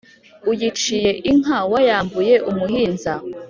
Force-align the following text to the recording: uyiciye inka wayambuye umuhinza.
uyiciye 0.51 1.11
inka 1.31 1.57
wayambuye 1.71 2.35
umuhinza. 2.49 3.13